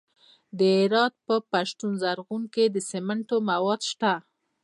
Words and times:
د 0.57 0.59
هرات 0.79 1.13
په 1.27 1.35
پشتون 1.51 1.91
زرغون 2.01 2.43
کې 2.53 2.65
د 2.69 2.77
سمنټو 2.89 3.37
مواد 3.49 3.81
شته. 3.89 4.13